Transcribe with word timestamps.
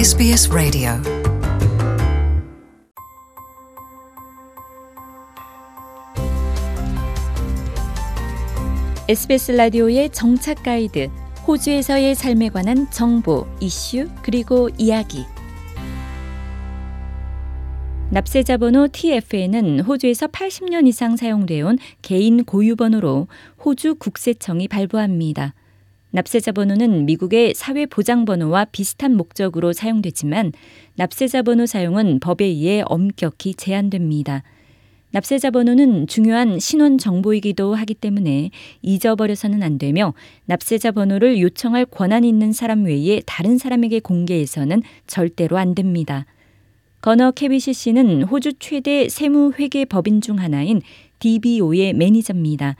SBS 0.00 0.50
Radio 0.54 0.92
SBS 9.08 9.52
라디오의 9.52 10.08
정착 10.08 10.62
가이드, 10.62 11.10
호주에서의 11.46 12.14
삶에 12.14 12.48
관한 12.48 12.90
정보, 12.90 13.46
이슈, 13.60 14.08
그리고 14.22 14.70
이야기. 14.78 15.26
납세자 18.10 18.56
번호 18.56 18.88
TFN은 18.90 19.80
호주에서 19.80 20.28
80년 20.28 20.88
이상 20.88 21.16
사용되어 21.16 21.66
온 21.66 21.78
개인 22.00 22.44
고유 22.44 22.74
번호로 22.74 23.28
호주 23.62 23.96
국세청이 23.96 24.66
발부합니다. 24.68 25.52
납세자 26.12 26.52
번호는 26.52 27.06
미국의 27.06 27.54
사회 27.54 27.86
보장 27.86 28.24
번호와 28.24 28.66
비슷한 28.66 29.16
목적으로 29.16 29.72
사용되지만 29.72 30.52
납세자 30.96 31.42
번호 31.42 31.66
사용은 31.66 32.18
법에 32.18 32.44
의해 32.46 32.82
엄격히 32.86 33.54
제한됩니다. 33.54 34.42
납세자 35.12 35.50
번호는 35.50 36.06
중요한 36.06 36.58
신원 36.58 36.98
정보이기도 36.98 37.74
하기 37.74 37.94
때문에 37.94 38.50
잊어버려서는 38.82 39.62
안 39.62 39.78
되며 39.78 40.14
납세자 40.46 40.92
번호를 40.92 41.40
요청할 41.40 41.86
권한이 41.86 42.28
있는 42.28 42.52
사람 42.52 42.84
외에 42.84 43.20
다른 43.26 43.58
사람에게 43.58 44.00
공개해서는 44.00 44.82
절대로 45.06 45.58
안 45.58 45.74
됩니다. 45.74 46.26
거너 47.00 47.30
캐비시 47.30 47.72
씨는 47.72 48.24
호주 48.24 48.54
최대 48.58 49.08
세무회계 49.08 49.86
법인 49.86 50.20
중 50.20 50.38
하나인 50.38 50.82
DBO의 51.18 51.94
매니저입니다. 51.94 52.76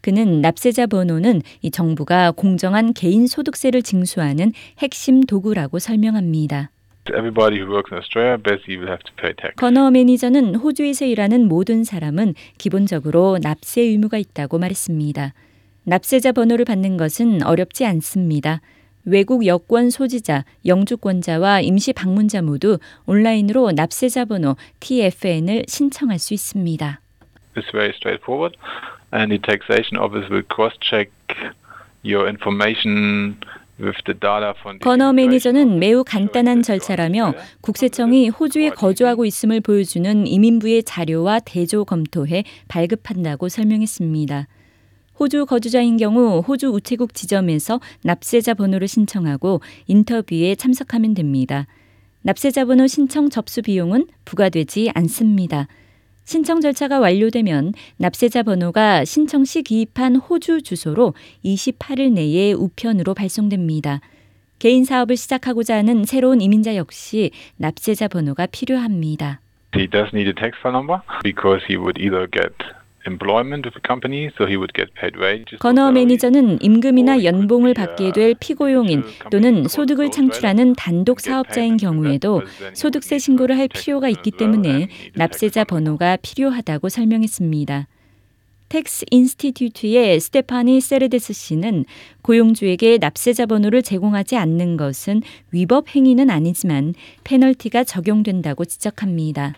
그는 0.00 0.40
납세자 0.40 0.86
번호는 0.86 1.42
이 1.62 1.70
정부가 1.70 2.32
공정한 2.32 2.92
개인 2.92 3.26
소득세를 3.26 3.82
징수하는 3.82 4.52
핵심 4.78 5.22
도구라고 5.22 5.78
설명합니다. 5.78 6.70
everybody 7.10 7.58
who 7.58 7.70
works 7.70 7.90
in 7.92 7.98
Australia 7.98 8.36
basically 8.36 8.76
will 8.76 8.88
have 8.88 9.02
to 9.04 9.12
pay 9.16 9.32
tax. 9.34 9.54
거너 9.56 9.90
매니저는 9.90 10.56
호주에서 10.56 11.06
일하는 11.06 11.48
모든 11.48 11.84
사람은 11.84 12.34
기본적으로 12.58 13.38
납세 13.40 13.82
의무가 13.82 14.18
있다고 14.18 14.58
말했습니다. 14.58 15.34
납세자 15.84 16.32
번호를 16.32 16.64
받는 16.64 16.96
것은 16.96 17.42
어렵지 17.42 17.86
않습니다. 17.86 18.60
외국 19.04 19.46
여권 19.46 19.88
소지자, 19.88 20.44
영주권자와 20.66 21.62
임시 21.62 21.94
방문자 21.94 22.42
모두 22.42 22.78
온라인으로 23.06 23.72
납세자 23.72 24.26
번호 24.26 24.56
TFN을 24.80 25.64
신청할 25.66 26.18
수 26.18 26.34
있습니다. 26.34 27.00
It's 27.56 27.72
very 27.72 27.92
straightforward, 27.96 28.56
and 29.12 29.30
the 29.30 29.38
taxation 29.38 29.96
office 29.98 30.28
will 30.30 30.42
cross-check 30.48 31.10
your 32.02 32.28
information 32.28 33.36
with 33.78 33.96
the 34.06 34.14
data 34.18 34.54
from 34.60 34.78
the 34.78 34.84
거너 34.84 35.10
immigration 35.10 35.14
매니저는 35.14 35.78
매우 35.78 36.04
간단한 36.04 36.62
절차라며. 36.62 37.34
국세청이 37.60 38.28
호주에 38.28 38.70
거주하고. 38.70 39.24
있음을 39.24 39.60
보여주는 39.60 40.26
이민부의 40.26 40.82
자료와 40.82 41.40
대조 41.40 41.84
검토해 41.84 42.44
발급한다고 42.68 43.48
설명했습니다. 43.48 44.48
호주 45.18 45.46
거주자인 45.46 45.96
경우 45.96 46.40
호주 46.40 46.68
우체국 46.68 47.14
지점에서 47.14 47.80
납세자 48.02 48.54
번호를 48.54 48.86
신청하고 48.86 49.60
인터뷰에 49.86 50.54
참석하면 50.54 51.14
됩니다. 51.14 51.66
납세자 52.22 52.64
번호 52.66 52.86
신청 52.86 53.28
접수 53.28 53.62
비용은 53.62 54.06
부과되지 54.24 54.90
않습니다. 54.94 55.66
신청 56.28 56.60
절차가 56.60 57.00
완료되면 57.00 57.72
납세자 57.96 58.42
번호가 58.42 59.06
신청 59.06 59.46
시 59.46 59.62
기입한 59.62 60.16
호주 60.16 60.60
주소로 60.60 61.14
28일 61.42 62.12
내에 62.12 62.52
우편으로 62.52 63.14
발송됩니다. 63.14 64.02
개인 64.58 64.84
사업을 64.84 65.16
시작하고자 65.16 65.76
하는 65.76 66.04
새로운 66.04 66.42
이민자 66.42 66.76
역시 66.76 67.30
납세자 67.56 68.08
번호가 68.08 68.44
필요합니다. 68.44 69.40
He 69.74 69.86
does 69.88 70.10
need 70.12 70.28
a 70.28 70.34
tax 70.34 70.58
file 70.60 70.76
number 70.76 71.00
because 71.24 71.64
he 71.66 71.78
would 71.78 71.98
either 71.98 72.28
get 72.30 72.52
employment 73.08 73.64
with 73.66 73.76
a 73.76 73.84
company, 73.86 74.30
so 74.36 74.44
he 74.46 74.56
would 74.56 74.72
get 74.74 74.92
paid 74.94 75.16
wages. 75.16 75.56
or 75.56 75.58
earn 75.58 75.82
a 75.82 75.88
salary. 75.88 75.94
매니저는 75.94 76.58
임금이나 76.60 77.24
연봉을 77.24 77.74
받게 77.74 78.12
될 78.12 78.34
피고용인 78.38 79.02
또는 79.30 79.66
소득을 79.66 80.10
창출하는 80.10 80.74
단독 80.74 81.20
사업자인 81.20 81.76
경우에도 81.76 82.42
소득세 82.74 83.18
신고를 83.18 83.56
할 83.58 83.68
필요가 83.68 84.08
있기 84.08 84.32
때문에 84.32 84.88
납세자 85.14 85.64
번호가 85.64 86.16
필요하다고 86.22 86.88
설명했습니다. 86.88 87.88
Tax 88.68 89.06
Institute의 89.10 90.20
스테파니 90.20 90.82
세르데스 90.82 91.32
씨는 91.32 91.86
고용주에게 92.22 92.98
납세자 92.98 93.46
번호를 93.46 93.82
제공하지 93.82 94.36
않는 94.36 94.76
것은 94.76 95.22
위법 95.52 95.94
행위는 95.94 96.28
아니지만 96.28 96.94
페널티가 97.24 97.84
적용된다고 97.84 98.66
지적합니다. 98.66 99.54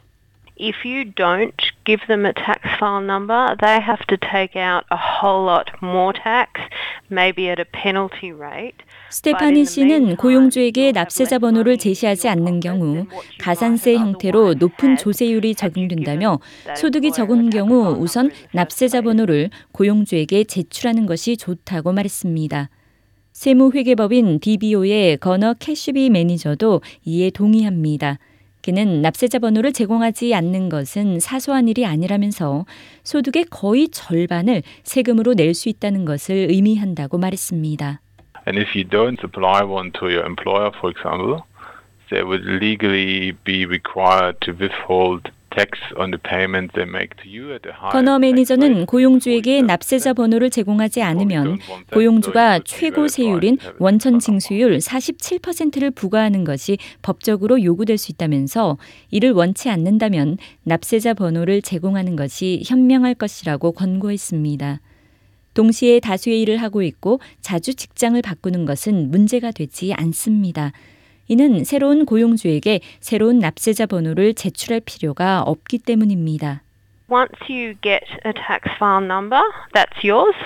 If 0.61 0.85
you 0.85 1.05
don't 1.05 1.57
give 1.85 2.01
them 2.07 2.27
a 2.27 2.33
tax 2.33 2.61
file 2.79 3.01
number, 3.01 3.57
they 3.61 3.81
have 3.81 4.05
to 4.09 4.17
take 4.19 4.55
out 4.55 4.85
a 4.91 4.97
whole 4.97 5.45
lot 5.45 5.71
more 5.81 6.13
tax, 6.13 6.61
maybe 7.09 7.49
at 7.49 7.59
a 7.59 7.65
penalty 7.65 8.31
rate. 8.31 8.77
스테파니 9.11 9.65
씨는 9.65 10.17
고용주에게 10.17 10.93
납세자 10.93 11.39
번호를 11.39 11.79
제시하지 11.79 12.29
않는 12.29 12.61
경우 12.61 13.07
가산세 13.41 13.97
형태로 13.97 14.55
높은 14.55 14.97
조세율이 14.97 15.57
적용된다며 15.57 16.39
소득이 16.77 17.11
적은 17.11 17.51
경우 17.51 17.97
우선 17.99 18.31
납세자 18.53 19.01
번호를 19.01 19.51
고용주에게 19.73 20.45
제출하는 20.45 21.07
것이 21.07 21.37
좋다고 21.37 21.93
말했습니다. 21.93 22.69
세무회계법인 23.33 24.41
DBO의 24.41 25.17
거너 25.17 25.55
캐시비 25.55 26.11
매니저도 26.11 26.83
이에 27.05 27.31
동의합니다. 27.31 28.19
그는 28.63 29.03
납세자 29.03 29.39
번호를 29.39 29.73
제공하지 29.73 30.35
않는 30.35 30.69
것은 30.69 31.21
사소한 31.21 31.69
일이 31.69 31.87
아니라면서 31.87 32.67
소득의 33.05 33.47
거의 33.51 33.89
절반을 33.89 34.63
세금으로 34.83 35.35
낼 35.35 35.55
수 35.55 35.69
있다는 35.69 36.05
것을 36.05 36.47
의미한다고 36.51 37.19
말했습니다. 37.19 38.01
And 38.47 38.59
if 38.59 38.71
you 38.75 38.89
don't 38.89 39.19
supply 39.21 39.63
one 39.63 39.91
to 39.99 40.09
your 40.09 40.25
employer, 40.25 40.71
for 40.79 40.91
example, 40.91 41.43
they 42.11 42.23
would 42.23 42.45
legally 42.47 43.33
be 43.45 43.67
required 43.67 44.37
to 44.41 44.53
withhold 44.53 45.31
tax 45.55 45.79
on 45.97 46.11
the 46.11 46.19
payment 46.23 46.73
they 46.75 46.89
make 46.89 47.17
to 47.23 47.29
you 47.29 47.53
at 47.53 47.69
a 47.69 47.73
higher 47.73 47.93
커너 47.93 48.19
tax 48.19 48.21
매니저는. 48.21 48.87
고용주에게 48.87 49.63
납세자 49.63 50.15
번호를 50.15 50.51
제공하지 50.51 51.03
않으면 51.03 51.59
고용주가 51.93 52.61
최고 52.65 53.09
세율인 53.09 53.59
원천 53.79 54.19
징수율 54.19 54.79
47%를 54.79 55.91
부과하는 55.91 56.45
것이 56.45 56.79
법적으로 57.03 57.63
요구될 57.63 57.99
수 57.99 58.13
있다면서 58.13 58.79
이를 59.11 59.33
원치 59.33 59.69
않는다면 59.69 60.39
납세자 60.65 61.15
번호를 61.15 61.63
제공하는 61.63 62.17
것이 62.17 62.63
현명할 62.67 63.15
것이라고 63.15 63.73
권고했습니다. 63.73 64.81
동시에 65.55 66.01
다수의 66.01 66.41
일을 66.43 66.59
하고 66.59 66.83
있고 66.83 67.21
자주 67.41 67.75
직장을 67.75 68.21
바꾸는 68.23 68.67
것은 68.67 69.11
문제가 69.11 69.51
되지 69.51 69.93
않습니다. 69.95 70.73
이는 71.31 71.63
새로운 71.63 72.07
고용주에게 72.07 72.81
새로운 72.99 73.39
납세자 73.39 73.87
번호를 73.87 74.35
제출할 74.35 74.81
필요가 74.81 75.43
없기 75.43 75.79
때문입니다. 75.79 76.65
Once 77.11 77.35
you 77.49 77.75
get 77.83 78.05
a 78.25 78.33
tax 78.33 78.71
file 78.79 79.01
number, 79.01 79.43
that's 79.75 80.05
yours 80.05 80.37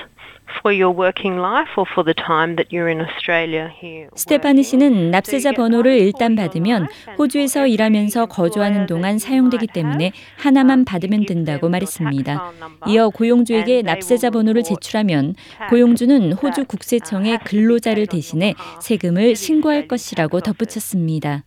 for 0.63 0.73
your 0.73 0.91
working 0.91 1.37
life 1.37 1.69
or 1.77 1.85
for 1.85 2.03
the 2.03 2.15
time 2.15 2.57
that 2.57 2.73
you're 2.73 2.89
in 2.89 3.03
Australia 3.03 3.69
here. 3.69 4.09
스테파니. 4.15 4.63
씨는 4.63 5.11
납세자 5.11 5.53
번호를 5.53 5.99
일단 5.99 6.35
받으면 6.35 6.89
호주에서 7.19 7.67
일하면서 7.67 8.27
거주하는 8.27 8.87
동안 8.87 9.19
사용되기 9.19 9.67
때문에 9.75 10.13
하나만 10.39 10.87
받으면 10.87 11.27
된다고 11.27 11.69
말했습니다. 11.69 12.53
이어 12.87 13.11
고용주에게 13.11 13.83
납세자 13.83 14.31
번호를 14.31 14.63
제출하면 14.63 15.35
고용주는 15.69 16.33
호주 16.33 16.65
국세청에 16.65 17.41
근로자를 17.45 18.07
대신해 18.07 18.55
세금을 18.81 19.37
신고할 19.37 19.87
것이라고 19.87 20.41
덧붙였습니다. 20.41 21.45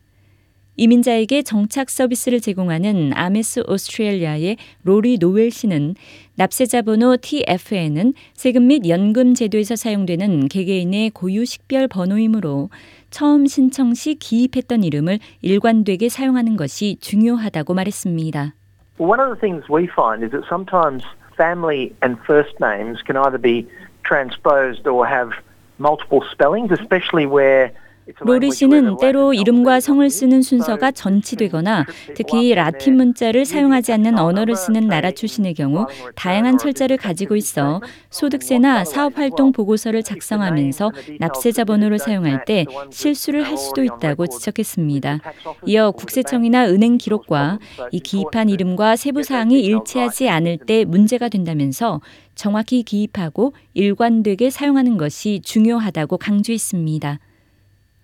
이민자에게 0.77 1.41
정착 1.41 1.89
서비스를 1.89 2.39
제공하는 2.39 3.12
아메스 3.15 3.63
오스트레일리아의 3.68 4.57
로리 4.83 5.18
노웰 5.19 5.50
씨는 5.50 5.95
납세자 6.35 6.83
번호 6.83 7.18
TFN은 7.18 8.13
세금 8.35 8.68
및 8.68 8.88
연금 8.88 9.33
제도에서 9.33 9.75
사용되는 9.75 10.47
개개인의 10.47 11.09
고유 11.09 11.45
식별 11.45 11.88
번호이므로 11.88 12.69
처음 13.09 13.47
신청 13.47 13.95
시 13.95 14.13
기입했던 14.15 14.83
이름을 14.83 15.18
일관되게 15.41 16.09
사용하는 16.09 16.56
것이 16.57 16.97
중요하다고 17.01 17.74
말했습니다. 17.74 18.53
One 19.00 19.19
of 19.19 19.29
the 19.33 19.39
things 19.39 19.65
we 19.71 19.88
find 19.89 20.24
is 20.24 20.31
that 20.31 20.45
sometimes 20.47 21.03
family 21.35 21.91
and 22.03 22.19
first 22.25 22.53
names 22.62 23.01
can 23.03 23.18
either 23.18 23.41
be 23.41 23.65
transposed 24.06 24.88
or 24.88 25.07
have 25.07 25.31
multiple 25.79 26.21
spellings, 26.31 26.71
especially 26.71 27.25
where 27.25 27.74
로리 28.19 28.51
씨는 28.51 28.98
때로 28.98 29.33
이름과 29.33 29.80
성을 29.80 30.07
쓰는 30.09 30.42
순서가 30.42 30.92
전치되거나 30.92 31.86
특히 32.15 32.54
라틴 32.54 32.95
문자를 32.95 33.45
사용하지 33.45 33.92
않는 33.94 34.18
언어를 34.18 34.56
쓰는 34.56 34.88
나라 34.88 35.12
출신의 35.12 35.54
경우 35.54 35.86
다양한 36.15 36.57
철자를 36.57 36.98
가지고 36.98 37.36
있어 37.36 37.81
소득세나 38.09 38.86
사업활동 38.86 39.51
보고서를 39.51 40.04
작성하면서 40.04 40.92
납세자 41.19 41.65
번호를 41.65 42.00
사용할 42.00 42.45
때 42.45 42.65
실수를 42.92 43.44
할 43.45 43.57
수도 43.57 43.83
있다고 43.83 44.27
지적했습니다. 44.27 45.19
이어 45.65 45.92
국세청이나 45.92 46.68
은행 46.68 46.98
기록과 46.98 47.60
이 47.92 48.00
기입한 48.00 48.50
이름과 48.50 48.95
세부 48.95 49.24
사항이 49.24 49.60
일치하지 49.60 50.30
않을 50.30 50.60
때 50.60 50.86
문제가 50.86 51.30
된다면서 51.30 52.01
정확히 52.36 52.83
기입하고 52.83 53.53
일관되게 53.74 54.50
사용하는 54.50 54.98
것이 54.98 55.42
중요하다고 55.44 56.18
강조했습니다. 56.18 57.19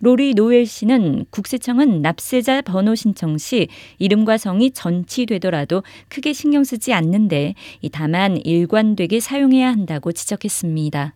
로리 0.04 0.34
노엘 0.34 0.66
씨는 0.66 1.28
국세청은 1.30 2.02
납세자 2.02 2.64
번호 2.64 2.94
신청 2.94 3.38
시 3.38 3.70
이름과 4.00 4.36
성이 4.36 4.72
전치되더라도 4.72 5.82
크게 6.10 6.34
신경 6.34 6.66
쓰지 6.66 6.94
않는데 6.94 7.54
다만 7.94 8.36
일관되게 8.36 9.22
사용해야 9.22 9.70
한다고 9.70 10.12
지적했습니다. 10.12 11.14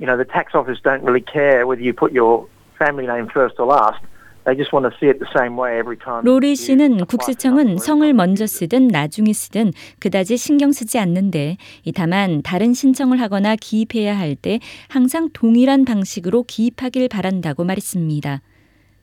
You 0.00 0.06
know, 0.06 0.16
the 0.16 0.24
tax 0.24 0.56
office 0.56 0.80
don't 0.82 1.04
really 1.04 1.22
care 1.30 1.66
whether 1.66 1.84
you 1.84 1.92
put 1.92 2.16
your 2.16 2.48
family 2.78 3.04
name 3.04 3.28
first 3.28 3.60
or 3.60 3.68
last. 3.68 4.00
They 4.44 4.56
just 4.56 4.74
want 4.74 4.90
to 4.90 4.92
see 4.98 5.08
it 5.08 5.18
the 5.20 5.30
same 5.38 5.56
way 5.56 5.78
every 5.78 5.96
time. 5.96 6.24
로리 6.24 6.56
씨는 6.56 7.04
국세청은 7.06 7.78
성을 7.78 8.12
먼저 8.12 8.46
쓰든 8.46 8.88
나중에 8.88 9.32
쓰든 9.32 9.72
그다지 10.00 10.36
신경 10.36 10.72
쓰지 10.72 10.98
않는데 10.98 11.58
다만 11.94 12.42
다른 12.42 12.74
신청을 12.74 13.20
하거나 13.20 13.54
기입해야 13.56 14.18
할 14.18 14.34
때 14.34 14.58
항상 14.88 15.28
동일한 15.32 15.84
방식으로 15.84 16.44
기입하길 16.44 17.08
바란다고 17.08 17.64
말했습니다. 17.64 18.40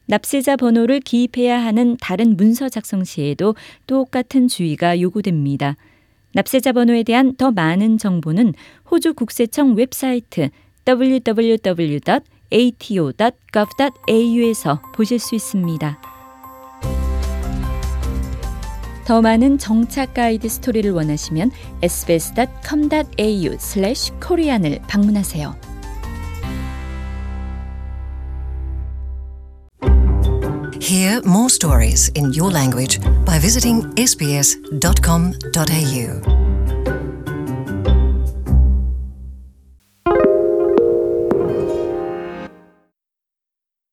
납세자 0.07 0.57
번호를 0.57 1.00
기입해야 1.01 1.63
하는 1.63 1.95
다른 2.01 2.36
문서 2.36 2.68
작성 2.68 3.03
시에도 3.03 3.56
똑같은 3.86 4.47
주의가 4.47 5.00
요구됩니다. 5.00 5.75
납세자 6.33 6.74
번호에 6.74 7.03
대한 7.03 7.36
더 7.36 7.51
많은 7.51 7.97
정보는 7.97 8.53
호주 8.89 9.13
국세청 9.13 9.75
웹사이트 9.75 10.50
www. 10.88 12.00
ato.gov.au에서 12.51 14.81
보실 14.94 15.19
수 15.19 15.36
있습니다. 15.36 16.00
더 19.06 19.22
많은 19.22 19.57
정착 19.57 20.13
가이드 20.13 20.48
스토리를 20.48 20.90
원하시면 20.92 21.51
sbs.com.au/korean을 21.81 24.81
방문하세요. 24.88 25.69
Visiting 33.40 33.88
sbs.com.au. 33.98 36.49